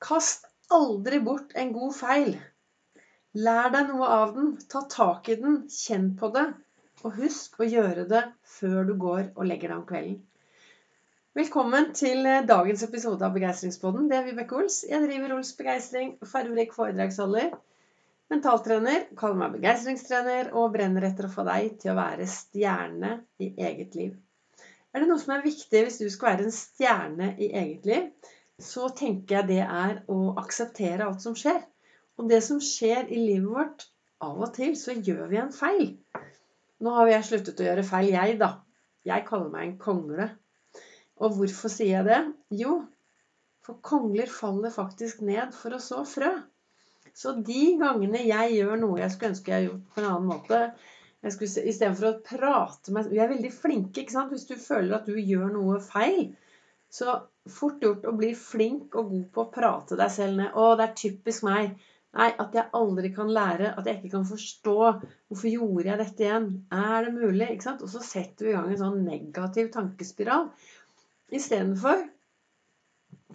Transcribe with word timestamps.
Kast 0.00 0.46
aldri 0.72 1.18
bort 1.20 1.50
en 1.60 1.72
god 1.74 1.92
feil. 1.92 2.30
Lær 3.36 3.66
deg 3.74 3.90
noe 3.90 4.06
av 4.14 4.30
den. 4.32 4.54
Ta 4.72 4.80
tak 4.88 5.28
i 5.28 5.36
den. 5.36 5.58
Kjenn 5.68 6.14
på 6.16 6.30
det. 6.32 6.46
Og 7.04 7.18
husk 7.20 7.60
å 7.60 7.68
gjøre 7.68 8.06
det 8.08 8.22
før 8.48 8.88
du 8.88 8.94
går 9.02 9.26
og 9.34 9.44
legger 9.44 9.68
deg 9.68 9.76
om 9.76 9.84
kvelden. 9.90 10.16
Velkommen 11.36 11.92
til 11.94 12.24
eh, 12.26 12.40
dagens 12.48 12.86
episode 12.88 13.28
av 13.28 13.36
Begeistringspodden. 13.36 14.08
Det 14.08 14.16
er 14.16 14.24
Vibeke 14.30 14.56
Ols. 14.62 14.80
Jeg 14.88 15.04
driver 15.04 15.36
Ols 15.36 15.52
Begeistring, 15.60 16.16
farverik 16.32 16.72
foredragsholder, 16.74 17.52
mentaltrener, 18.32 19.06
kaller 19.20 19.38
meg 19.44 19.54
begeistringstrener 19.58 20.50
og 20.56 20.72
brenner 20.74 21.06
etter 21.12 21.28
å 21.28 21.34
få 21.36 21.44
deg 21.46 21.76
til 21.84 21.92
å 21.92 22.00
være 22.00 22.26
stjerne 22.40 23.14
i 23.44 23.52
eget 23.68 24.00
liv. 24.00 24.16
Er 24.90 25.04
det 25.04 25.12
noe 25.12 25.20
som 25.22 25.36
er 25.36 25.46
viktig 25.46 25.84
hvis 25.86 26.00
du 26.00 26.08
skal 26.10 26.32
være 26.32 26.48
en 26.48 26.56
stjerne 26.56 27.34
i 27.38 27.52
eget 27.52 27.86
liv, 27.86 28.10
så 28.64 28.88
tenker 28.96 29.40
jeg 29.40 29.48
det 29.50 29.62
er 29.64 30.02
å 30.10 30.34
akseptere 30.40 31.06
alt 31.06 31.24
som 31.24 31.36
skjer. 31.38 31.62
Og 32.20 32.28
det 32.30 32.42
som 32.44 32.60
skjer 32.62 33.08
i 33.08 33.18
livet 33.18 33.48
vårt 33.48 33.88
Av 34.20 34.36
og 34.36 34.50
til 34.52 34.74
så 34.76 34.92
gjør 34.92 35.30
vi 35.30 35.38
en 35.40 35.52
feil. 35.56 35.86
Nå 36.84 36.92
har 36.92 37.08
jeg 37.08 37.24
sluttet 37.24 37.62
å 37.62 37.64
gjøre 37.64 37.84
feil, 37.88 38.10
jeg, 38.12 38.34
da. 38.36 38.50
Jeg 39.08 39.24
kaller 39.24 39.48
meg 39.48 39.62
en 39.64 39.78
kongle. 39.80 40.26
Og 41.24 41.38
hvorfor 41.38 41.72
sier 41.72 41.94
jeg 41.94 42.08
det? 42.10 42.18
Jo, 42.60 42.74
for 43.64 43.80
kongler 43.80 44.28
faller 44.28 44.72
faktisk 44.74 45.22
ned 45.24 45.56
for 45.56 45.72
å 45.72 45.80
så 45.80 46.02
frø. 46.08 46.34
Så 47.16 47.32
de 47.48 47.62
gangene 47.80 48.20
jeg 48.26 48.58
gjør 48.58 48.76
noe 48.80 49.00
jeg 49.00 49.14
skulle 49.14 49.32
ønske 49.32 49.52
jeg 49.52 49.56
hadde 49.56 49.70
gjort 49.70 49.94
på 49.94 50.02
en 50.02 50.10
annen 50.10 50.28
måte 50.30 50.60
Istedenfor 51.20 52.06
å 52.08 52.18
prate 52.24 52.92
med 52.96 53.10
Vi 53.12 53.18
er 53.20 53.28
veldig 53.28 53.50
flinke, 53.52 54.00
ikke 54.00 54.14
sant? 54.14 54.30
Hvis 54.32 54.46
du 54.48 54.54
føler 54.56 54.96
at 54.96 55.08
du 55.08 55.18
gjør 55.18 55.50
noe 55.52 55.76
feil, 55.84 56.30
så 56.88 57.18
fort 57.48 57.80
gjort 57.82 58.04
å 58.08 58.16
bli 58.16 58.34
flink 58.36 58.96
og 59.00 59.08
god 59.14 59.28
på 59.34 59.44
å 59.44 59.52
prate 59.54 59.96
deg 59.96 60.12
selv 60.12 60.36
ned. 60.40 60.52
'Å, 60.52 60.74
det 60.76 60.88
er 60.88 61.00
typisk 61.04 61.46
meg.' 61.48 61.78
Nei, 62.10 62.26
at 62.42 62.56
jeg 62.58 62.74
aldri 62.74 63.12
kan 63.14 63.28
lære, 63.30 63.68
at 63.78 63.86
jeg 63.86 64.00
ikke 64.00 64.16
kan 64.16 64.24
forstå. 64.26 64.76
Hvorfor 65.30 65.46
gjorde 65.46 65.86
jeg 65.86 65.98
dette 66.00 66.24
igjen? 66.24 66.48
Er 66.74 67.04
det 67.06 67.12
mulig? 67.14 67.46
Ikke 67.52 67.68
sant? 67.68 67.84
Og 67.86 67.92
så 67.92 68.02
setter 68.02 68.48
vi 68.48 68.50
i 68.50 68.54
gang 68.56 68.72
en 68.72 68.80
sånn 68.80 69.04
negativ 69.06 69.68
tankespiral. 69.76 70.48
Istedenfor 71.30 72.02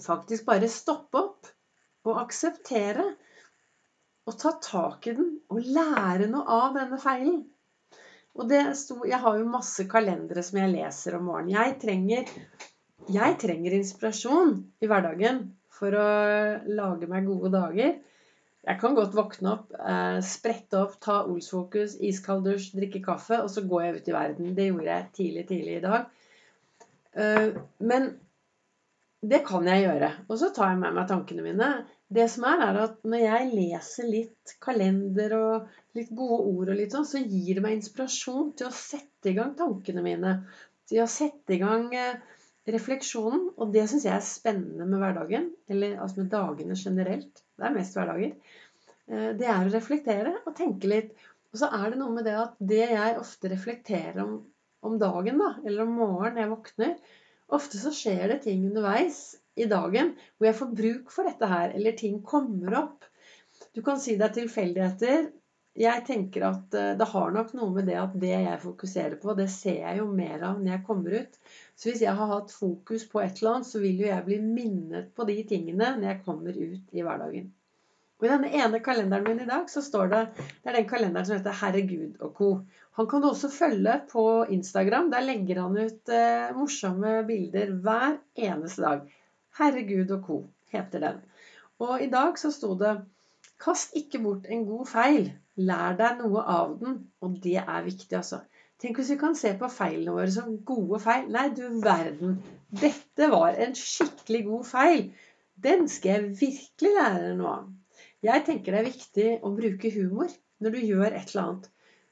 faktisk 0.04 0.44
bare 0.50 0.68
stoppe 0.68 1.22
opp 1.22 1.54
og 2.04 2.20
akseptere. 2.26 3.08
Og 4.28 4.36
ta 4.42 4.56
tak 4.60 5.08
i 5.08 5.16
den 5.22 5.32
og 5.54 5.72
lære 5.78 6.28
noe 6.28 6.44
av 6.60 6.76
denne 6.76 7.00
feilen. 7.00 7.44
Og 8.36 8.50
det 8.52 8.64
sto, 8.76 9.06
Jeg 9.08 9.22
har 9.24 9.38
jo 9.40 9.48
masse 9.48 9.86
kalendere 9.88 10.44
som 10.44 10.60
jeg 10.60 10.74
leser 10.74 11.16
om 11.16 11.30
morgenen. 11.30 11.56
Jeg 11.56 11.80
trenger 11.80 12.32
jeg 13.12 13.38
trenger 13.42 13.76
inspirasjon 13.78 14.58
i 14.82 14.90
hverdagen 14.90 15.46
for 15.76 15.96
å 15.98 16.10
lage 16.66 17.10
meg 17.12 17.28
gode 17.28 17.52
dager. 17.54 17.96
Jeg 18.66 18.82
kan 18.82 18.96
godt 18.98 19.14
våkne 19.14 19.52
opp, 19.52 19.74
eh, 19.78 20.20
sprette 20.26 20.80
opp, 20.80 20.96
ta 21.02 21.20
Olsfokus, 21.30 22.00
iskald 22.02 22.48
dusj, 22.48 22.72
drikke 22.74 23.04
kaffe, 23.06 23.38
og 23.44 23.50
så 23.54 23.62
går 23.62 23.84
jeg 23.84 23.96
ut 23.96 24.08
i 24.10 24.16
verden. 24.16 24.56
Det 24.58 24.70
gjorde 24.72 24.90
jeg 24.90 25.10
tidlig, 25.20 25.48
tidlig 25.52 25.76
i 25.78 25.84
dag. 25.84 26.08
Eh, 27.14 27.52
men 27.80 28.10
det 29.22 29.44
kan 29.46 29.68
jeg 29.70 29.86
gjøre. 29.86 30.12
Og 30.30 30.40
så 30.42 30.50
tar 30.54 30.74
jeg 30.74 30.82
med 30.82 30.98
meg 30.98 31.08
tankene 31.10 31.46
mine. 31.46 31.70
Det 32.16 32.26
som 32.30 32.46
er, 32.50 32.64
er 32.68 32.82
at 32.84 32.98
når 33.06 33.22
jeg 33.24 33.54
leser 33.54 34.10
litt 34.10 34.56
kalender 34.62 35.34
og 35.38 35.70
litt 35.98 36.12
gode 36.14 36.42
ord 36.50 36.70
og 36.74 36.80
litt 36.80 36.94
sånn, 36.94 37.08
så 37.08 37.22
gir 37.22 37.58
det 37.58 37.64
meg 37.66 37.78
inspirasjon 37.78 38.54
til 38.58 38.70
å 38.70 38.76
sette 38.76 39.32
i 39.32 39.38
gang 39.38 39.54
tankene 39.58 40.04
mine. 40.06 40.40
Til 40.90 41.02
å 41.02 41.10
sette 41.10 41.56
i 41.56 41.62
gang 41.62 41.90
eh, 41.98 42.18
refleksjonen, 42.74 43.50
og 43.60 43.74
det 43.74 43.86
syns 43.90 44.08
jeg 44.08 44.16
er 44.16 44.26
spennende 44.26 44.88
med 44.90 45.02
hverdagen, 45.02 45.52
eller 45.70 46.00
altså 46.02 46.24
med 46.24 46.32
dagene 46.34 46.78
generelt, 46.80 47.44
det 47.56 47.68
er 47.68 47.76
mest 47.76 47.98
hverdager, 47.98 48.34
eh, 49.10 49.30
det 49.38 49.50
er 49.52 49.68
å 49.68 49.74
reflektere 49.74 50.34
og 50.44 50.56
tenke 50.58 50.90
litt. 50.90 51.14
Og 51.54 51.62
så 51.62 51.70
er 51.78 51.92
det 51.94 52.00
noe 52.02 52.12
med 52.12 52.26
det 52.28 52.36
at 52.36 52.58
det 52.60 52.82
jeg 52.84 53.20
ofte 53.22 53.52
reflekterer 53.52 54.18
om, 54.26 54.40
om 54.86 54.98
dagen, 55.00 55.40
da, 55.40 55.54
eller 55.64 55.86
om 55.86 55.96
morgenen 56.02 56.42
jeg 56.44 56.52
våkner 56.56 56.98
Ofte 57.54 57.78
så 57.78 57.92
skjer 57.94 58.24
det 58.32 58.40
ting 58.42 58.64
underveis 58.66 59.36
i 59.54 59.68
dagen 59.70 60.16
hvor 60.18 60.48
jeg 60.48 60.58
får 60.58 60.70
bruk 60.80 61.12
for 61.14 61.30
dette 61.30 61.50
her, 61.50 61.76
eller 61.78 61.94
ting 62.00 62.16
kommer 62.26 62.74
opp. 62.80 63.06
Du 63.78 63.84
kan 63.86 64.00
si 64.02 64.16
det 64.18 64.32
er 64.32 64.38
tilfeldigheter. 64.40 65.28
Jeg 65.76 66.06
tenker 66.08 66.46
at 66.48 66.76
eh, 66.78 66.94
det 66.96 67.08
har 67.12 67.34
nok 67.36 67.52
noe 67.58 67.74
med 67.76 67.90
det 67.90 67.98
at 68.00 68.14
det 68.20 68.32
jeg 68.32 68.62
fokuserer 68.64 69.18
på, 69.20 69.34
det 69.36 69.50
ser 69.52 69.82
jeg 69.82 70.00
jo 70.00 70.06
mer 70.08 70.40
av 70.48 70.62
når 70.62 70.72
jeg 70.72 70.86
kommer 70.88 71.18
ut. 71.20 71.36
Så 71.76 71.90
hvis 71.90 72.06
jeg 72.06 72.16
har 72.16 72.32
hatt 72.32 72.54
fokus 72.56 73.04
på 73.12 73.20
et 73.20 73.42
eller 73.42 73.58
annet, 73.58 73.68
så 73.68 73.82
vil 73.84 74.00
jo 74.06 74.08
jeg 74.08 74.26
bli 74.30 74.40
minnet 74.40 75.12
på 75.18 75.28
de 75.28 75.36
tingene 75.50 75.92
når 75.98 76.10
jeg 76.14 76.24
kommer 76.30 76.56
ut 76.56 76.96
i 76.96 77.04
hverdagen. 77.04 77.52
Og 78.16 78.28
I 78.28 78.32
denne 78.32 78.54
ene 78.56 78.80
kalenderen 78.80 79.28
min 79.28 79.44
i 79.44 79.50
dag 79.50 79.68
så 79.68 79.84
står 79.84 80.12
det 80.14 80.22
Det 80.40 80.72
er 80.72 80.78
den 80.80 80.88
kalenderen 80.88 81.28
som 81.28 81.36
heter 81.36 81.60
Herregud 81.60 82.22
og 82.24 82.32
co. 82.40 82.50
Han 82.96 83.10
kan 83.12 83.22
du 83.22 83.28
også 83.28 83.52
følge 83.52 83.98
på 84.08 84.26
Instagram. 84.56 85.12
Der 85.12 85.28
legger 85.28 85.60
han 85.66 85.76
ut 85.76 86.12
eh, 86.16 86.56
morsomme 86.56 87.18
bilder 87.28 87.76
hver 87.84 88.16
eneste 88.40 88.88
dag. 88.88 89.10
Herregud 89.60 90.16
og 90.16 90.24
co. 90.24 90.44
heter 90.72 91.04
den. 91.04 91.20
Og 91.84 92.00
i 92.00 92.08
dag 92.08 92.40
så 92.40 92.56
sto 92.56 92.78
det 92.80 93.02
Kast 93.60 93.96
ikke 93.96 94.20
bort 94.24 94.48
en 94.52 94.64
god 94.68 94.88
feil. 94.88 95.28
Lær 95.56 95.96
deg 96.00 96.20
noe 96.20 96.44
av 96.52 96.76
den. 96.82 96.98
Og 97.24 97.38
det 97.44 97.60
er 97.62 97.86
viktig, 97.86 98.12
altså. 98.18 98.42
Tenk 98.82 99.00
hvis 99.00 99.14
vi 99.14 99.20
kan 99.20 99.38
se 99.40 99.54
på 99.60 99.70
feilene 99.72 100.16
våre 100.18 100.32
som 100.32 100.58
gode 100.68 101.00
feil. 101.04 101.30
Nei, 101.32 101.48
du 101.56 101.64
verden. 101.84 102.36
Dette 102.82 103.30
var 103.32 103.56
en 103.64 103.76
skikkelig 103.80 104.44
god 104.50 104.68
feil. 104.68 105.06
Den 105.56 105.88
skal 105.88 106.12
jeg 106.12 106.34
virkelig 106.42 106.92
lære 106.98 107.32
noe 107.40 107.54
av. 107.62 107.72
Jeg 108.26 108.44
tenker 108.48 108.74
det 108.74 108.82
er 108.82 108.90
viktig 108.90 109.30
å 109.46 109.54
bruke 109.56 109.92
humor 109.94 110.32
når 110.64 110.76
du 110.76 110.80
gjør 110.82 111.08
et 111.08 111.32
eller 111.32 111.44
annet. 111.44 111.70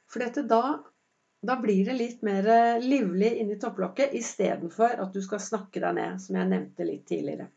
For 0.08 0.24
dette 0.24 0.46
da, 0.48 0.62
da 1.44 1.58
blir 1.60 1.84
det 1.90 1.98
litt 1.98 2.24
mer 2.24 2.48
livlig 2.84 3.34
inni 3.42 3.58
topplokket 3.60 4.14
istedenfor 4.20 5.02
at 5.04 5.16
du 5.16 5.20
skal 5.26 5.42
snakke 5.44 5.82
deg 5.84 5.98
ned, 5.98 6.22
som 6.22 6.38
jeg 6.40 6.52
nevnte 6.52 6.88
litt 6.88 7.06
tidligere. 7.10 7.50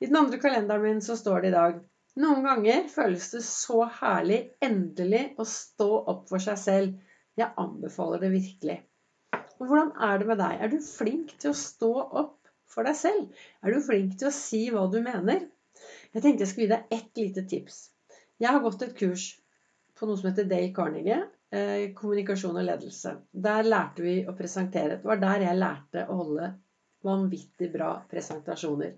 I 0.00 0.08
den 0.08 0.16
andre 0.16 0.40
kalenderen 0.40 0.86
min 0.86 1.02
så 1.04 1.18
står 1.18 1.42
det 1.42 1.50
i 1.50 1.56
dag 1.58 1.80
noen 2.18 2.42
ganger 2.46 2.88
føles 2.90 3.30
det 3.34 3.42
så 3.46 3.84
herlig 4.00 4.40
endelig 4.64 5.28
å 5.38 5.46
stå 5.46 5.90
opp 6.10 6.26
for 6.30 6.42
seg 6.42 6.58
selv 6.58 7.38
jeg 7.38 7.54
anbefaler 7.60 8.24
det 8.24 8.32
virkelig. 8.34 8.76
Og 9.60 9.68
hvordan 9.68 9.92
er 10.02 10.20
det 10.20 10.28
med 10.28 10.40
deg? 10.40 10.60
Er 10.60 10.72
du 10.72 10.78
flink 10.84 11.34
til 11.40 11.52
å 11.52 11.56
stå 11.56 11.90
opp 12.22 12.50
for 12.70 12.86
deg 12.86 12.96
selv? 12.98 13.28
Er 13.62 13.74
du 13.74 13.84
flink 13.84 14.16
til 14.18 14.30
å 14.30 14.34
si 14.34 14.62
hva 14.72 14.86
du 14.90 14.98
mener? 15.04 15.46
Jeg 16.12 16.24
tenkte 16.24 16.44
jeg 16.44 16.52
skulle 16.52 16.66
gi 16.66 16.72
deg 16.74 16.96
ett 16.96 17.20
lite 17.20 17.44
tips. 17.48 17.82
Jeg 18.40 18.50
har 18.50 18.64
gått 18.64 18.82
et 18.84 18.96
kurs 18.96 19.26
på 19.96 20.08
noe 20.08 20.18
som 20.18 20.30
heter 20.30 20.48
Dale 20.48 20.72
Carnegie. 20.76 21.20
Eh, 21.50 21.90
kommunikasjon 21.98 22.56
og 22.60 22.66
ledelse. 22.66 23.16
Der 23.32 23.66
lærte 23.66 24.04
vi 24.04 24.20
å 24.22 24.36
presentere. 24.38 25.00
Det 25.00 25.08
var 25.08 25.20
der 25.22 25.46
jeg 25.48 25.58
lærte 25.58 26.04
å 26.06 26.18
holde 26.22 26.52
vanvittig 27.04 27.70
bra 27.72 27.94
presentasjoner. 28.10 28.94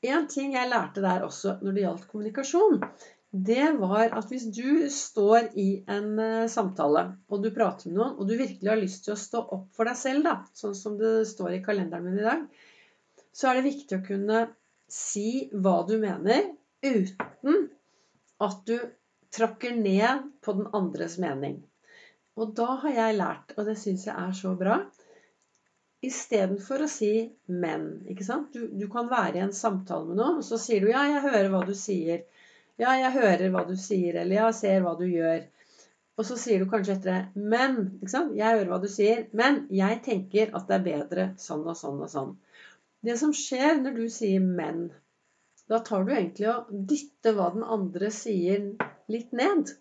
En 0.00 0.26
ting 0.32 0.54
jeg 0.56 0.68
lærte 0.70 1.02
der 1.04 1.24
også 1.26 1.58
når 1.60 1.74
det 1.76 1.82
gjaldt 1.84 2.06
kommunikasjon, 2.08 2.78
det 3.30 3.66
var 3.78 4.14
at 4.16 4.30
hvis 4.32 4.46
du 4.50 4.88
står 4.90 5.52
i 5.60 5.68
en 5.92 6.14
uh, 6.18 6.48
samtale, 6.50 7.04
og 7.30 7.44
du 7.44 7.50
prater 7.54 7.90
med 7.90 8.00
noen, 8.00 8.16
og 8.18 8.26
du 8.26 8.34
virkelig 8.34 8.70
har 8.72 8.80
lyst 8.80 9.04
til 9.06 9.14
å 9.14 9.20
stå 9.20 9.42
opp 9.56 9.68
for 9.76 9.86
deg 9.86 9.98
selv, 10.00 10.24
da, 10.26 10.34
sånn 10.56 10.74
som 10.74 10.96
det 10.98 11.28
står 11.30 11.58
i 11.58 11.60
kalenderen 11.62 12.08
min 12.08 12.18
i 12.18 12.26
dag, 12.26 12.46
så 13.30 13.50
er 13.50 13.60
det 13.60 13.68
viktig 13.68 14.00
å 14.00 14.06
kunne 14.08 14.40
si 14.90 15.46
hva 15.52 15.76
du 15.86 15.94
mener, 16.02 16.48
uten 16.82 17.68
at 18.42 18.64
du 18.66 18.80
tråkker 19.30 19.76
ned 19.78 20.26
på 20.42 20.56
den 20.58 20.72
andres 20.74 21.18
mening. 21.22 21.60
Og 22.40 22.56
da 22.56 22.80
har 22.82 22.96
jeg 22.96 23.18
lært, 23.20 23.54
og 23.58 23.68
det 23.68 23.76
syns 23.78 24.08
jeg 24.08 24.16
er 24.16 24.34
så 24.34 24.56
bra 24.58 24.80
Istedenfor 26.08 26.82
å 26.84 26.86
si 26.88 27.12
'men'. 27.46 27.88
ikke 28.12 28.24
sant? 28.24 28.54
Du, 28.54 28.68
du, 28.82 28.86
kan 28.92 29.10
være 29.10 29.36
i 29.36 29.42
en 29.44 29.52
samtale 29.56 30.06
med 30.08 30.16
noen, 30.16 30.38
og 30.40 30.46
så 30.46 30.56
sier 30.60 30.80
du 30.80 30.88
'ja, 30.88 31.02
jeg 31.10 31.24
hører 31.26 31.48
hva 31.52 31.60
du 31.66 31.74
sier'. 31.76 32.22
Ja, 32.80 32.94
jeg 32.96 33.12
hører 33.18 33.50
hva 33.52 33.66
du 33.68 33.74
sier, 33.76 34.16
eller 34.22 34.36
jeg 34.38 34.56
ser 34.60 34.80
hva 34.86 34.94
du 34.96 35.04
gjør. 35.04 35.44
Og 36.16 36.26
så 36.28 36.38
sier 36.40 36.62
du 36.62 36.70
kanskje 36.72 36.94
etter 36.96 37.10
det 37.10 37.44
Men 37.52 37.76
ikke 37.98 38.14
sant? 38.14 38.32
Jeg 38.38 38.56
hører 38.56 38.72
hva 38.72 38.80
du 38.80 38.88
sier, 38.94 39.22
men 39.42 39.60
jeg 39.82 40.00
tenker 40.08 40.56
at 40.56 40.66
det 40.72 40.78
er 40.78 40.88
bedre 40.88 41.28
sånn 41.44 41.68
og 41.68 41.76
sånn 41.82 42.00
og 42.00 42.10
sånn. 42.14 42.34
Det 43.04 43.20
som 43.20 43.36
skjer 43.36 43.84
når 43.84 44.00
du 44.00 44.08
sier 44.16 44.40
'men', 44.40 44.90
da 45.68 45.84
tar 45.84 46.08
du 46.08 46.16
egentlig 46.16 46.48
og 46.54 46.72
dytter 46.94 47.36
hva 47.36 47.52
den 47.54 47.68
andre 47.76 48.08
sier, 48.10 48.70
litt 49.12 49.36
ned. 49.36 49.76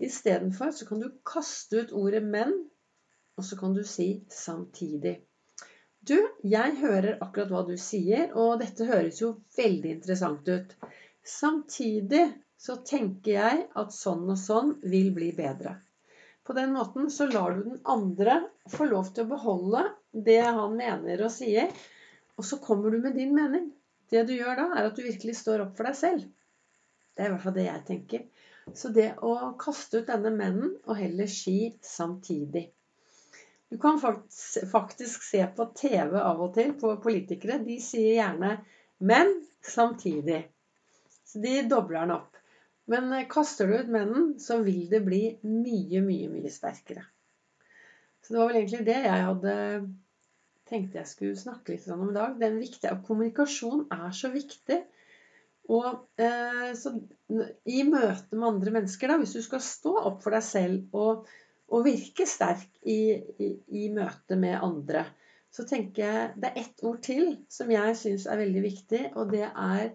Istedenfor 0.00 0.72
så 0.72 0.88
kan 0.88 1.04
du 1.04 1.12
kaste 1.34 1.84
ut 1.84 1.92
ordet 1.92 2.24
'men', 2.24 2.62
og 3.36 3.44
så 3.44 3.60
kan 3.60 3.76
du 3.76 3.84
si 3.84 4.24
'samtidig'. 4.28 5.20
Du, 6.00 6.16
jeg 6.42 6.76
hører 6.80 7.18
akkurat 7.20 7.50
hva 7.52 7.60
du 7.68 7.74
sier, 7.76 8.30
og 8.32 8.62
dette 8.62 8.86
høres 8.88 9.20
jo 9.20 9.34
veldig 9.56 9.90
interessant 9.98 10.48
ut. 10.48 10.72
Samtidig 11.26 12.22
så 12.60 12.78
tenker 12.88 13.34
jeg 13.34 13.66
at 13.82 13.92
sånn 13.92 14.24
og 14.32 14.38
sånn 14.40 14.74
vil 14.80 15.10
bli 15.16 15.28
bedre. 15.36 15.74
På 16.44 16.56
den 16.56 16.72
måten 16.72 17.10
så 17.12 17.28
lar 17.28 17.54
du 17.54 17.66
den 17.66 17.80
andre 17.84 18.38
få 18.72 18.88
lov 18.88 19.12
til 19.12 19.26
å 19.26 19.32
beholde 19.34 19.84
det 20.28 20.40
han 20.40 20.72
mener 20.78 21.26
og 21.26 21.32
sier, 21.34 21.68
og 22.40 22.48
så 22.48 22.56
kommer 22.64 22.90
du 22.90 22.98
med 23.04 23.14
din 23.20 23.36
mening. 23.36 23.70
det 24.10 24.24
du 24.26 24.32
gjør 24.34 24.56
da, 24.56 24.64
er 24.74 24.88
at 24.88 24.96
du 24.96 25.04
virkelig 25.04 25.36
står 25.38 25.66
opp 25.66 25.76
for 25.78 25.86
deg 25.86 25.96
selv. 26.00 26.24
Det 27.14 27.22
er 27.22 27.28
i 27.28 27.34
hvert 27.34 27.44
fall 27.44 27.54
det 27.54 27.66
jeg 27.68 27.84
tenker. 27.86 28.24
Så 28.74 28.90
det 28.96 29.12
å 29.22 29.34
kaste 29.60 30.00
ut 30.00 30.08
denne 30.08 30.32
mennen 30.34 30.72
og 30.86 30.96
heller 30.98 31.28
ski 31.30 31.76
samtidig. 31.84 32.70
Du 33.70 33.78
kan 33.78 34.00
faktisk 34.00 35.22
se 35.22 35.44
på 35.56 35.66
TV 35.78 36.16
av 36.18 36.40
og 36.42 36.54
til 36.56 36.72
på 36.78 36.96
politikere. 37.02 37.60
De 37.62 37.78
sier 37.82 38.16
gjerne 38.18 38.56
'menn 38.98 39.30
samtidig'. 39.62 40.48
Så 41.24 41.38
de 41.38 41.62
dobler 41.70 42.00
den 42.00 42.16
opp. 42.16 42.36
Men 42.90 43.12
eh, 43.12 43.28
kaster 43.30 43.70
du 43.70 43.78
ut 43.78 43.92
mennen, 43.94 44.32
så 44.42 44.58
vil 44.66 44.88
det 44.90 45.04
bli 45.06 45.22
mye, 45.46 46.02
mye, 46.02 46.28
mye 46.32 46.50
sterkere. 46.50 47.04
Så 48.22 48.34
det 48.34 48.40
var 48.40 48.50
vel 48.50 48.60
egentlig 48.60 48.86
det 48.88 48.98
jeg 49.04 49.26
hadde 49.28 49.54
tenkte 50.70 51.00
jeg 51.00 51.10
skulle 51.10 51.38
snakke 51.38 51.74
litt 51.74 51.86
om 51.90 52.08
i 52.08 52.16
dag. 52.16 52.34
Den 52.40 52.58
viktige, 52.62 52.96
Kommunikasjon 53.06 53.86
er 53.94 54.10
så 54.16 54.30
viktig. 54.34 54.80
Og 55.70 55.86
eh, 56.18 56.72
så, 56.78 56.92
i 57.70 57.84
møte 57.86 58.34
med 58.34 58.48
andre 58.48 58.74
mennesker, 58.74 59.10
da, 59.10 59.20
hvis 59.20 59.36
du 59.38 59.42
skal 59.44 59.62
stå 59.62 59.94
opp 60.10 60.22
for 60.24 60.34
deg 60.34 60.42
selv 60.46 60.98
og, 60.98 61.30
og 61.70 61.84
virke 61.86 62.26
sterk 62.26 62.68
i, 62.82 63.00
i, 63.38 63.50
i 63.82 63.88
møte 63.94 64.36
med 64.38 64.58
andre, 64.58 65.04
så 65.50 65.64
tenker 65.66 66.02
jeg 66.04 66.32
det 66.42 66.50
er 66.50 66.62
ett 66.62 66.84
ord 66.86 67.00
til 67.02 67.32
som 67.50 67.70
jeg 67.72 67.96
syns 67.98 68.26
er 68.30 68.38
veldig 68.40 68.62
viktig, 68.64 69.02
og 69.18 69.32
det 69.34 69.46
er 69.48 69.90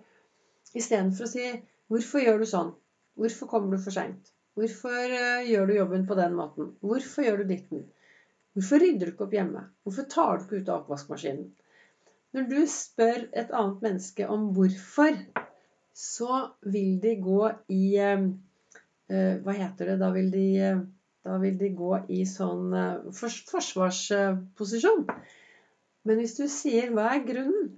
istedenfor 0.76 1.28
å 1.28 1.32
si 1.32 1.46
'Hvorfor 1.86 2.24
gjør 2.24 2.42
du 2.42 2.48
sånn?' 2.50 2.74
Hvorfor 3.16 3.48
kommer 3.48 3.76
du 3.76 3.84
for 3.84 3.96
seint? 3.96 4.32
Hvorfor 4.56 5.12
uh, 5.12 5.44
gjør 5.48 5.70
du 5.70 5.74
jobben 5.76 6.08
på 6.08 6.16
den 6.20 6.34
måten? 6.36 6.74
Hvorfor 6.84 7.24
gjør 7.24 7.44
du 7.44 7.52
ditten? 7.52 7.86
Hvorfor 8.56 8.82
rydder 8.84 9.08
du 9.08 9.14
ikke 9.14 9.28
opp 9.28 9.36
hjemme? 9.36 9.62
Hvorfor 9.84 10.08
tar 10.12 10.38
du 10.38 10.44
ikke 10.44 10.60
ut 10.62 10.72
av 10.72 10.82
oppvaskmaskinen? 10.82 11.46
Når 12.36 12.50
du 12.52 12.58
spør 12.68 13.22
et 13.32 13.54
annet 13.56 13.86
menneske 13.86 14.28
om 14.32 14.50
hvorfor, 14.56 15.16
så 15.96 16.42
vil 16.68 16.98
de 17.04 17.16
gå 17.24 17.42
i 17.72 17.84
uh, 18.04 18.28
Hva 19.46 19.56
heter 19.56 19.94
det? 19.94 19.98
Da 20.02 20.12
vil 20.16 20.32
de, 20.34 20.46
uh, 20.60 20.84
da 21.26 21.40
vil 21.42 21.58
de 21.58 21.72
gå 21.78 21.92
i 22.14 22.22
sånn 22.30 22.74
forsvarsposisjon. 23.20 25.06
Men 26.06 26.22
hvis 26.22 26.36
du 26.38 26.46
sier 26.54 26.92
'hva 26.94 27.06
er 27.16 27.24
grunnen', 27.26 27.72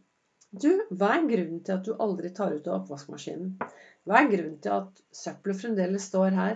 du, 0.64 0.72
hva 0.90 1.10
er 1.16 1.28
grunnen 1.30 1.62
til 1.64 1.76
at 1.76 1.86
du 1.88 1.94
aldri 2.06 2.30
tar 2.36 2.56
ut 2.56 2.68
av 2.68 2.82
oppvaskmaskinen? 2.82 3.54
Hva 4.08 4.16
er 4.22 4.30
grunnen 4.32 4.58
til 4.64 4.72
at 4.76 5.02
søppelet 5.22 5.62
fremdeles 5.62 6.08
står 6.12 6.36
her? 6.40 6.56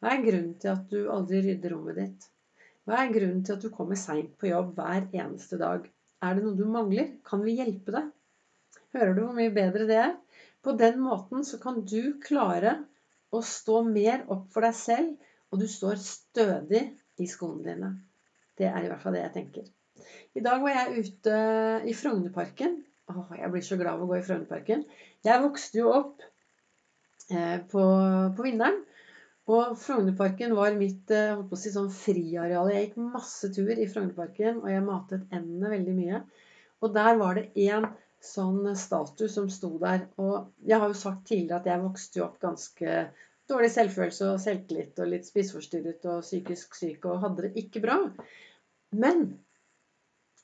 Hva 0.00 0.12
er 0.14 0.24
grunnen 0.24 0.54
til 0.62 0.70
at 0.72 0.84
du 0.92 0.98
aldri 1.12 1.42
rydder 1.44 1.74
rommet 1.74 1.98
ditt? 2.00 2.28
Hva 2.88 3.02
er 3.02 3.12
grunnen 3.12 3.42
til 3.44 3.56
at 3.56 3.64
du 3.64 3.70
kommer 3.74 3.98
seint 4.00 4.32
på 4.40 4.48
jobb 4.50 4.76
hver 4.78 5.08
eneste 5.12 5.58
dag? 5.60 5.88
Er 6.24 6.36
det 6.36 6.44
noe 6.44 6.56
du 6.56 6.64
mangler? 6.68 7.10
Kan 7.28 7.44
vi 7.44 7.56
hjelpe 7.58 7.94
deg? 7.94 8.06
Hører 8.96 9.12
du 9.14 9.22
hvor 9.26 9.36
mye 9.36 9.52
bedre 9.54 9.88
det 9.90 9.98
er? 10.00 10.14
På 10.64 10.72
den 10.76 11.00
måten 11.04 11.44
så 11.44 11.60
kan 11.62 11.82
du 11.88 12.14
klare 12.24 12.78
å 13.28 13.42
stå 13.44 13.82
mer 13.86 14.24
opp 14.32 14.48
for 14.54 14.64
deg 14.64 14.76
selv, 14.76 15.27
og 15.52 15.62
du 15.62 15.66
står 15.70 16.00
stødig 16.02 16.84
i 17.18 17.26
skoene 17.30 17.64
dine. 17.66 17.92
Det 18.58 18.68
er 18.70 18.82
i 18.82 18.90
hvert 18.90 19.02
fall 19.02 19.16
det 19.16 19.24
jeg 19.26 19.34
tenker. 19.36 19.68
I 20.38 20.42
dag 20.44 20.62
var 20.62 20.74
jeg 20.74 21.04
ute 21.04 21.36
i 21.88 21.94
Frognerparken. 21.96 22.80
Åh, 23.08 23.36
jeg 23.40 23.52
blir 23.52 23.64
så 23.64 23.78
glad 23.80 23.96
av 23.96 24.04
å 24.04 24.10
gå 24.10 24.18
i 24.18 24.26
Frognerparken. 24.26 24.84
Jeg 25.26 25.42
vokste 25.42 25.80
jo 25.80 25.92
opp 25.94 26.26
Eh, 27.30 27.60
på, 27.70 27.82
på 28.36 28.44
Vinderen. 28.46 28.84
Og 29.48 29.76
Frognerparken 29.80 30.54
var 30.56 30.76
mitt 30.76 31.10
eh, 31.12 31.34
holdt 31.34 31.50
på 31.50 31.56
å 31.56 31.60
si, 31.60 31.72
sånn 31.72 31.90
friareal. 31.92 32.70
Jeg 32.72 32.88
gikk 32.88 32.98
masse 33.16 33.50
tur 33.52 33.72
i 33.72 33.88
Frognerparken, 33.88 34.62
og 34.62 34.68
jeg 34.72 34.84
matet 34.84 35.34
endene 35.34 35.72
veldig 35.72 35.96
mye. 35.96 36.20
Og 36.84 36.92
der 36.94 37.16
var 37.20 37.36
det 37.38 37.48
én 37.58 37.88
sånn 38.24 38.64
statue 38.76 39.28
som 39.32 39.48
sto 39.52 39.74
der. 39.80 40.06
Og 40.20 40.52
jeg 40.68 40.80
har 40.80 40.92
jo 40.92 41.00
sagt 41.00 41.26
tidligere 41.28 41.60
at 41.60 41.68
jeg 41.72 41.84
vokste 41.84 42.20
jo 42.20 42.26
opp 42.28 42.38
ganske 42.44 42.98
dårlig 43.50 43.70
selvfølelse 43.74 44.30
og 44.32 44.40
selvtillit 44.42 45.00
og 45.02 45.10
litt 45.12 45.28
spiseforstyrret 45.28 46.06
og 46.12 46.24
psykisk 46.26 46.76
syk 46.78 47.06
og 47.08 47.22
hadde 47.24 47.48
det 47.48 47.64
ikke 47.64 47.84
bra. 47.84 48.00
Men 48.96 49.30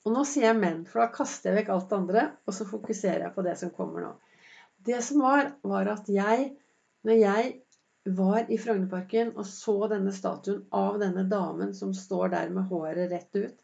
Og 0.05 0.13
nå 0.13 0.21
sier 0.29 0.51
jeg 0.51 0.57
'men', 0.61 0.85
for 0.85 1.01
da 1.01 1.07
kaster 1.09 1.49
jeg 1.49 1.63
vekk 1.63 1.69
alt 1.73 1.89
det 1.89 1.95
andre, 1.97 2.23
og 2.45 2.53
så 2.53 2.65
fokuserer 2.69 3.23
jeg 3.23 3.33
på 3.33 3.41
det 3.41 3.55
som 3.57 3.71
kommer 3.73 4.03
nå. 4.03 4.11
Det 4.85 4.99
som 5.03 5.23
var, 5.23 5.55
var 5.63 5.87
at 5.89 6.05
jeg 6.13 6.51
når 7.05 7.17
jeg 7.21 7.53
var 8.05 8.51
i 8.53 8.57
Frognerparken 8.61 9.31
og 9.35 9.45
så 9.49 9.75
denne 9.89 10.13
statuen 10.13 10.63
av 10.73 10.99
denne 11.01 11.25
damen 11.29 11.73
som 11.77 11.93
står 11.97 12.33
der 12.35 12.51
med 12.53 12.69
håret 12.69 13.11
rett 13.11 13.37
ut, 13.37 13.55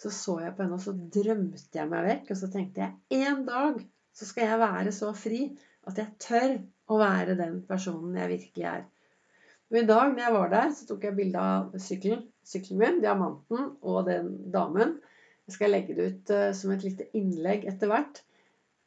så 0.00 0.10
så 0.14 0.36
jeg 0.44 0.54
på 0.56 0.62
henne, 0.64 0.78
og 0.78 0.84
så 0.84 0.94
drømte 0.94 1.78
jeg 1.78 1.88
meg 1.90 2.06
vekk. 2.06 2.30
Og 2.30 2.38
så 2.40 2.48
tenkte 2.52 2.86
jeg 2.86 3.26
en 3.26 3.42
dag 3.48 3.82
så 4.16 4.26
skal 4.26 4.46
jeg 4.46 4.60
være 4.62 4.92
så 4.94 5.10
fri 5.16 5.42
at 5.88 6.00
jeg 6.00 6.16
tør 6.20 6.56
å 6.90 6.98
være 7.00 7.36
den 7.38 7.60
personen 7.68 8.18
jeg 8.18 8.32
virkelig 8.34 8.66
er. 8.72 8.82
Og 9.70 9.78
i 9.78 9.86
dag 9.86 10.10
når 10.10 10.24
jeg 10.24 10.34
var 10.34 10.50
der, 10.52 10.72
så 10.74 10.86
tok 10.88 11.04
jeg 11.06 11.16
bilde 11.16 11.42
av 11.52 11.76
sykkelen, 11.78 12.24
sykkelen 12.46 12.80
min, 12.82 12.98
diamanten 13.04 13.68
og 13.86 14.00
den 14.08 14.32
damen. 14.52 14.96
Jeg 15.46 15.56
skal 15.56 15.72
legge 15.74 15.94
det 15.96 16.08
ut 16.10 16.32
uh, 16.34 16.48
som 16.56 16.74
et 16.74 16.84
lite 16.86 17.06
innlegg 17.18 17.68
etter 17.70 17.90
hvert. 17.90 18.22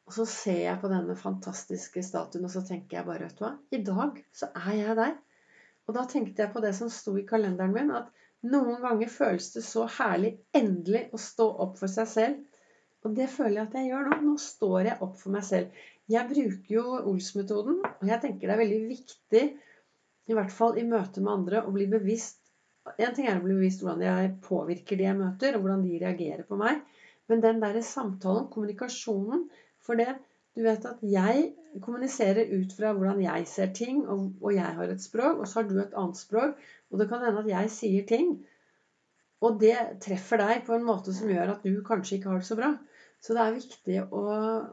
Og 0.04 0.12
så 0.18 0.26
ser 0.28 0.60
jeg 0.66 0.80
på 0.82 0.90
denne 0.92 1.16
fantastiske 1.16 2.02
statuen, 2.04 2.44
og 2.44 2.52
så 2.52 2.60
tenker 2.68 2.98
jeg 2.98 3.08
bare, 3.08 3.24
vet 3.24 3.38
du 3.38 3.46
hva 3.46 3.54
I 3.72 3.80
dag 3.86 4.20
så 4.36 4.50
er 4.60 4.74
jeg 4.76 4.98
der. 5.00 5.14
Og 5.88 5.96
da 5.96 6.04
tenkte 6.08 6.44
jeg 6.44 6.52
på 6.52 6.60
det 6.64 6.74
som 6.76 6.92
sto 6.92 7.16
i 7.16 7.24
kalenderen 7.28 7.72
min, 7.72 7.92
at 7.96 8.12
noen 8.44 8.82
ganger 8.84 9.08
føles 9.12 9.50
det 9.54 9.64
så 9.64 9.86
herlig 9.96 10.34
endelig 10.56 11.06
å 11.16 11.20
stå 11.20 11.46
opp 11.64 11.78
for 11.80 11.92
seg 11.92 12.10
selv. 12.10 12.60
Og 13.04 13.16
det 13.16 13.30
føler 13.32 13.58
jeg 13.58 13.68
at 13.68 13.76
jeg 13.78 13.88
gjør 13.90 14.10
nå. 14.10 14.18
Nå 14.24 14.34
står 14.40 14.90
jeg 14.90 15.00
opp 15.04 15.16
for 15.20 15.32
meg 15.32 15.44
selv. 15.48 15.84
Jeg 16.12 16.28
bruker 16.28 16.74
jo 16.74 16.84
Ols-metoden, 17.10 17.78
og 17.80 18.08
jeg 18.08 18.20
tenker 18.20 18.50
det 18.50 18.54
er 18.54 18.60
veldig 18.60 18.80
viktig, 18.90 19.44
i 20.28 20.36
hvert 20.36 20.52
fall 20.52 20.76
i 20.80 20.84
møte 20.88 21.22
med 21.24 21.32
andre, 21.32 21.62
å 21.64 21.72
bli 21.72 21.88
bevisst 21.90 22.40
En 23.00 23.14
ting 23.16 23.24
er 23.24 23.38
å 23.38 23.44
bli 23.44 23.54
bevisst 23.56 23.80
hvordan 23.80 24.02
jeg 24.04 24.32
påvirker 24.44 24.98
de 25.00 25.06
jeg 25.06 25.16
møter, 25.16 25.54
og 25.56 25.62
hvordan 25.64 25.86
de 25.86 26.00
reagerer 26.02 26.44
på 26.44 26.58
meg. 26.60 26.82
Men 27.32 27.40
den 27.40 27.62
derre 27.62 27.80
samtalen, 27.80 28.50
kommunikasjonen, 28.52 29.46
for 29.80 29.96
det, 29.96 30.10
du 30.52 30.60
vet 30.66 30.84
at 30.90 31.00
jeg 31.08 31.46
kommuniserer 31.80 32.52
ut 32.52 32.74
fra 32.76 32.92
hvordan 32.92 33.22
jeg 33.24 33.46
ser 33.48 33.72
ting, 33.78 34.02
og, 34.04 34.34
og, 34.42 34.50
jeg 34.52 34.76
har 34.76 34.92
et 34.92 35.00
språk, 35.00 35.40
og 35.40 35.48
så 35.48 35.62
har 35.62 35.70
du 35.70 35.78
et 35.80 35.96
annet 35.96 36.20
språk. 36.20 36.60
Og 36.92 37.00
det 37.00 37.08
kan 37.08 37.24
hende 37.24 37.40
at 37.40 37.48
jeg 37.54 37.72
sier 37.72 38.04
ting, 38.12 38.34
og 39.44 39.56
det 39.64 39.76
treffer 40.04 40.44
deg 40.44 40.66
på 40.68 40.76
en 40.76 40.84
måte 40.84 41.16
som 41.16 41.32
gjør 41.32 41.56
at 41.56 41.64
du 41.64 41.80
kanskje 41.88 42.18
ikke 42.18 42.34
har 42.34 42.44
det 42.44 42.50
så 42.52 42.60
bra. 42.60 42.74
Så 43.24 43.32
det 43.32 43.40
er 43.40 43.54
viktig 43.56 44.00
å, 44.12 44.24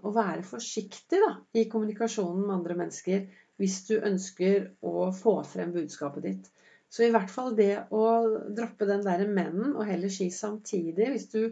å 0.04 0.12
være 0.12 0.44
forsiktig 0.44 1.22
da, 1.24 1.36
i 1.56 1.70
kommunikasjonen 1.72 2.44
med 2.44 2.58
andre 2.58 2.76
mennesker 2.82 3.30
hvis 3.62 3.78
du 3.88 3.94
ønsker 4.02 4.66
å 4.84 5.12
få 5.16 5.38
frem 5.48 5.72
budskapet 5.76 6.26
ditt. 6.26 6.50
Så 6.92 7.06
i 7.06 7.12
hvert 7.14 7.32
fall 7.32 7.54
det 7.56 7.86
å 7.96 8.04
droppe 8.52 8.90
den 8.90 9.06
derre 9.06 9.30
mennen 9.30 9.72
og 9.72 9.86
heller 9.88 10.12
si 10.12 10.28
samtidig 10.36 11.14
hvis 11.14 11.30
du 11.32 11.46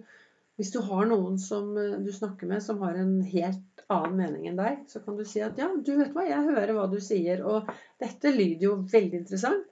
hvis 0.60 0.74
du 0.74 0.82
har 0.84 1.06
noen 1.08 1.38
som 1.40 1.70
eh, 1.80 1.94
du 2.04 2.12
snakker 2.12 2.50
med 2.50 2.60
som 2.64 2.82
har 2.84 2.98
en 3.00 3.22
helt 3.24 3.84
annen 3.88 4.18
mening 4.20 4.50
enn 4.50 4.58
deg, 4.60 4.82
så 4.92 5.00
kan 5.06 5.16
du 5.16 5.24
si 5.24 5.40
at 5.40 5.56
ja, 5.56 5.70
du 5.72 5.94
vet 5.96 6.12
hva, 6.12 6.26
jeg 6.28 6.50
hører 6.50 6.74
hva 6.76 6.90
du 6.92 6.98
sier, 7.00 7.46
og 7.48 7.70
dette 8.04 8.34
lyder 8.36 8.66
jo 8.68 8.74
veldig 8.92 9.22
interessant. 9.22 9.64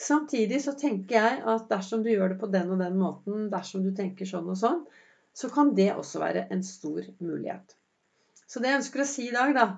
Samtidig 0.00 0.62
så 0.64 0.72
tenker 0.80 1.18
jeg 1.18 1.42
at 1.44 1.68
dersom 1.68 2.00
du 2.00 2.08
gjør 2.08 2.32
det 2.32 2.40
på 2.40 2.48
den 2.48 2.72
og 2.72 2.80
den 2.80 2.96
måten, 2.96 3.50
dersom 3.52 3.84
du 3.84 3.92
tenker 3.92 4.24
sånn 4.24 4.48
og 4.48 4.56
sånn, 4.56 4.80
så 5.36 5.50
kan 5.52 5.74
det 5.76 5.92
også 5.94 6.22
være 6.22 6.46
en 6.52 6.62
stor 6.66 7.06
mulighet. 7.20 7.76
Så 8.46 8.60
det 8.60 8.70
jeg 8.70 8.80
ønsker 8.80 9.02
å 9.02 9.08
si 9.08 9.28
i 9.28 9.36
dag, 9.36 9.54
da 9.54 9.68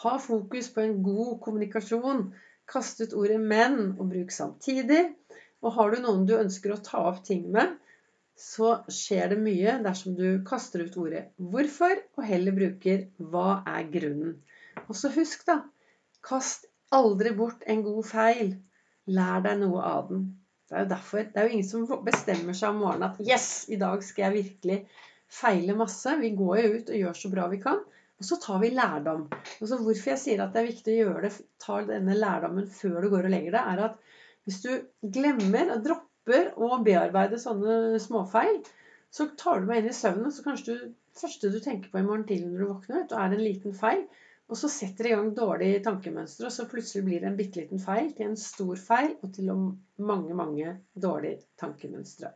Ha 0.00 0.14
fokus 0.16 0.70
på 0.72 0.80
en 0.80 1.02
god 1.04 1.40
kommunikasjon. 1.44 2.22
Kast 2.70 3.02
ut 3.02 3.12
ordet 3.12 3.36
'men' 3.40 3.98
og 3.98 4.06
bruk 4.08 4.30
samtidig. 4.32 5.02
Og 5.60 5.74
har 5.76 5.90
du 5.90 6.00
noen 6.00 6.24
du 6.24 6.38
ønsker 6.38 6.72
å 6.72 6.80
ta 6.80 7.02
opp 7.10 7.18
ting 7.24 7.50
med, 7.52 7.74
så 8.40 8.70
skjer 8.88 9.34
det 9.34 9.38
mye 9.42 9.74
dersom 9.84 10.16
du 10.16 10.40
kaster 10.48 10.86
ut 10.86 10.96
ordet 10.96 11.26
'hvorfor' 11.36 12.00
og 12.16 12.24
heller 12.24 12.56
bruker 12.56 13.04
'hva 13.20 13.62
er 13.66 13.84
grunnen'. 13.92 14.38
Og 14.88 14.96
så 14.96 15.12
husk, 15.12 15.44
da 15.46 15.60
Kast 16.22 16.66
aldri 16.92 17.30
bort 17.36 17.62
en 17.66 17.82
god 17.82 18.04
feil. 18.04 18.56
Lær 19.06 19.40
deg 19.44 19.60
noe 19.60 19.80
av 19.82 20.08
den. 20.08 20.39
Det 20.70 20.76
er 20.78 20.84
jo 20.84 20.90
derfor 20.92 21.24
Det 21.26 21.40
er 21.40 21.48
jo 21.48 21.54
ingen 21.56 21.66
som 21.68 22.04
bestemmer 22.06 22.54
seg 22.56 22.70
om 22.70 22.82
morgenen 22.84 23.08
at 23.10 23.22
'yes, 23.26 23.48
i 23.74 23.78
dag 23.80 24.02
skal 24.06 24.24
jeg 24.28 24.44
virkelig 24.44 24.76
feile 25.40 25.74
masse'. 25.74 26.20
Vi 26.20 26.30
går 26.38 26.60
jo 26.60 26.68
ut 26.76 26.92
og 26.94 27.00
gjør 27.00 27.18
så 27.20 27.30
bra 27.32 27.48
vi 27.50 27.58
kan. 27.64 27.80
Og 28.20 28.26
så 28.28 28.36
tar 28.36 28.60
vi 28.62 28.70
lærdom. 28.70 29.26
Og 29.32 29.68
så 29.68 29.78
Hvorfor 29.80 30.12
jeg 30.12 30.22
sier 30.22 30.42
at 30.44 30.52
det 30.54 30.60
er 30.60 30.70
viktig 30.70 30.94
å 30.94 31.00
gjøre 31.00 31.22
det, 31.26 31.32
ta 31.58 31.80
denne 31.88 32.14
lærdommen 32.14 32.68
før 32.68 33.00
du 33.02 33.10
går 33.10 33.26
og 33.26 33.34
legger 33.34 33.56
deg, 33.56 33.70
er 33.72 33.84
at 33.88 33.96
hvis 34.44 34.60
du 34.62 34.70
glemmer 35.16 35.72
og 35.74 35.84
dropper 35.84 36.52
å 36.56 36.78
bearbeide 36.84 37.40
sånne 37.40 37.98
småfeil, 38.02 38.60
så 39.10 39.26
tar 39.40 39.60
du 39.60 39.70
meg 39.70 39.82
inn 39.82 39.90
i 39.90 39.96
søvnen, 39.96 40.30
så 40.30 40.44
kanskje 40.44 40.74
du 40.76 40.92
første 41.16 41.50
du 41.50 41.58
tenker 41.60 41.90
på 41.90 41.98
i 41.98 42.06
morgen 42.06 42.26
tidlig 42.28 42.52
når 42.52 42.60
du 42.62 42.70
våkner, 42.70 43.06
er 43.10 43.34
en 43.34 43.42
liten 43.42 43.74
feil. 43.74 44.04
Og 44.50 44.58
så 44.58 44.68
setter 44.70 45.06
det 45.06 45.10
i 45.12 45.14
gang 45.14 45.28
dårlige 45.36 45.82
tankemønstre, 45.84 46.48
og 46.48 46.54
så 46.54 46.66
plutselig 46.70 47.04
blir 47.06 47.22
det 47.22 47.28
en 47.30 47.36
bitte 47.38 47.60
liten 47.62 47.82
feil 47.82 48.10
til 48.16 48.32
en 48.32 48.38
stor 48.40 48.80
feil 48.82 49.12
og 49.22 49.30
til 49.36 49.52
mange, 50.02 50.34
mange 50.34 50.72
dårlige 50.98 51.44
tankemønstre. 51.60 52.32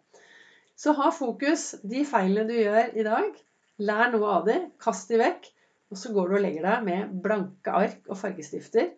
Så 0.78 0.94
ha 0.94 1.11
fokus. 1.14 1.73
De 1.83 2.04
feilene 2.06 2.47
du 2.50 2.54
gjør 2.54 2.94
i 2.94 3.06
dag, 3.06 3.40
lær 3.83 4.12
noe 4.14 4.30
av 4.38 4.47
dem. 4.49 4.68
Kast 4.83 5.11
de 5.11 5.18
vekk. 5.21 5.50
Og 5.92 5.99
så 6.00 6.11
går 6.14 6.30
du 6.30 6.37
og 6.38 6.42
legger 6.42 6.66
deg 6.66 6.87
med 6.87 7.16
blanke 7.23 7.75
ark 7.83 8.06
og 8.09 8.18
fargestifter. 8.18 8.92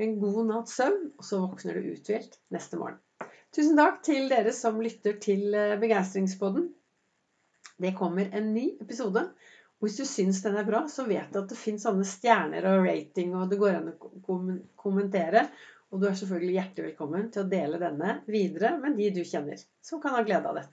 En 0.00 0.14
god 0.20 0.44
natts 0.48 0.76
søvn, 0.78 1.10
og 1.20 1.26
så 1.26 1.40
våkner 1.42 1.76
du 1.76 1.90
uthvilt 1.92 2.38
neste 2.54 2.78
morgen. 2.80 3.00
Tusen 3.52 3.76
takk 3.76 3.98
til 4.06 4.28
dere 4.30 4.52
som 4.56 4.78
lytter 4.80 5.16
til 5.20 5.56
eh, 5.58 5.76
Begeistringspodden. 5.80 6.68
Det 7.80 7.96
kommer 7.98 8.30
en 8.36 8.52
ny 8.54 8.66
episode. 8.80 9.26
Og 9.80 9.88
hvis 9.88 9.96
du 9.96 10.04
syns 10.04 10.42
den 10.44 10.58
er 10.60 10.66
bra, 10.68 10.82
så 10.92 11.06
vet 11.08 11.32
du 11.32 11.38
at 11.40 11.48
det 11.48 11.56
fins 11.56 11.86
sånne 11.86 12.04
stjerner 12.04 12.66
og 12.68 12.82
rating, 12.84 13.32
og 13.32 13.48
det 13.48 13.56
går 13.62 13.78
an 13.78 13.92
å 13.94 14.10
kommentere. 14.76 15.46
Og 15.90 16.02
du 16.02 16.04
er 16.06 16.18
selvfølgelig 16.18 16.56
hjertelig 16.58 16.90
velkommen 16.90 17.30
til 17.32 17.42
å 17.42 17.48
dele 17.50 17.80
denne 17.80 18.18
videre 18.28 18.76
med 18.78 18.98
de 19.00 19.08
du 19.16 19.24
kjenner 19.24 19.58
som 19.82 20.02
kan 20.02 20.14
ha 20.14 20.20
glede 20.26 20.52
av 20.52 20.60
dette. 20.60 20.68